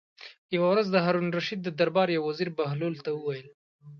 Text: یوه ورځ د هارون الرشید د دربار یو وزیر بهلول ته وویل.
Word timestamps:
یوه 0.55 0.67
ورځ 0.69 0.87
د 0.91 0.95
هارون 1.05 1.25
الرشید 1.29 1.59
د 1.63 1.69
دربار 1.79 2.07
یو 2.11 2.23
وزیر 2.29 2.49
بهلول 2.57 2.95
ته 3.05 3.09
وویل. 3.13 3.47